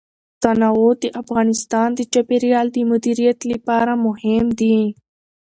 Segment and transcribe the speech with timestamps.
[0.41, 4.79] تنوع د افغانستان د چاپیریال د مدیریت لپاره مهم دي.